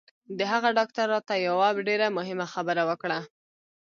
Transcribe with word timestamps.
د 0.37 0.39
هغه 0.51 0.69
ډاکتر 0.77 1.05
راته 1.15 1.33
یوه 1.47 1.67
ډېره 1.87 2.07
مهمه 2.17 2.45
خبره 2.53 2.83
وکړه 2.89 3.19